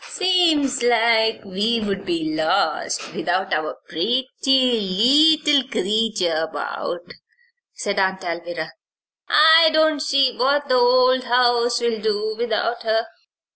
"Seems 0.09 0.81
like 0.81 1.43
we'd 1.45 2.07
be 2.07 2.33
lost 2.33 3.13
without 3.13 3.53
our 3.53 3.75
pretty 3.87 4.29
leetle 4.43 5.69
creetur 5.69 6.37
about," 6.41 7.13
said 7.75 7.99
Aunt 7.99 8.21
Alvirah. 8.23 8.71
"I 9.29 9.69
don't 9.71 9.99
see 9.99 10.35
what 10.35 10.67
the 10.69 10.73
old 10.75 11.25
house 11.25 11.79
will 11.81 12.01
do 12.01 12.33
without 12.35 12.81
her." 12.81 13.05